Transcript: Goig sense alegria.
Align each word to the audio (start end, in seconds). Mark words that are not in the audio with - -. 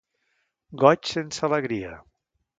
Goig 0.83 1.11
sense 1.11 1.45
alegria. 1.51 1.95